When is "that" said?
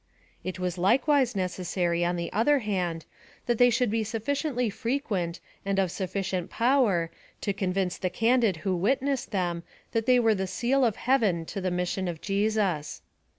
3.45-3.59, 9.91-10.07